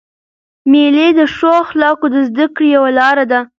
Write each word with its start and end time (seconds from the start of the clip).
مېلې 0.71 1.07
د 1.19 1.21
ښو 1.35 1.49
اخلاقو 1.63 2.07
د 2.13 2.17
زدهکړي 2.29 2.67
یوه 2.77 2.89
لاره 2.99 3.25
ده. 3.31 3.39